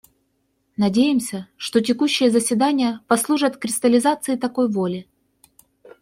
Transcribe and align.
Надеемся, 0.77 1.47
что 1.57 1.79
текущие 1.79 2.31
заседания 2.31 3.01
послужат 3.07 3.57
кристаллизации 3.57 4.35
такой 4.35 4.67
воли. 4.67 5.07